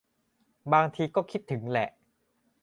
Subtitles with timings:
[0.73, 1.89] บางทีก็คิดถึงแหละ